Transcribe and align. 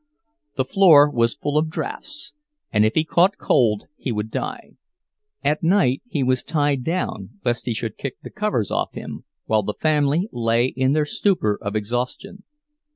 The 0.57 0.65
floor 0.65 1.07
was 1.11 1.35
full 1.35 1.59
of 1.59 1.69
drafts, 1.69 2.33
and 2.73 2.83
if 2.83 2.95
he 2.95 3.03
caught 3.03 3.37
cold 3.37 3.85
he 3.97 4.11
would 4.11 4.31
die. 4.31 4.71
At 5.43 5.61
night 5.61 6.01
he 6.09 6.23
was 6.23 6.41
tied 6.43 6.83
down, 6.83 7.39
lest 7.45 7.67
he 7.67 7.73
should 7.75 7.99
kick 7.99 8.19
the 8.23 8.31
covers 8.31 8.71
off 8.71 8.93
him, 8.95 9.25
while 9.45 9.61
the 9.61 9.75
family 9.75 10.27
lay 10.31 10.65
in 10.65 10.93
their 10.93 11.05
stupor 11.05 11.55
of 11.61 11.75
exhaustion. 11.75 12.41